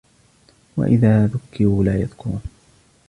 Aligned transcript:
وَإِذَا 0.77 1.25
ذُكِّرُوا 1.27 1.83
لَا 1.83 1.99
يَذْكُرُونَ 1.99 2.41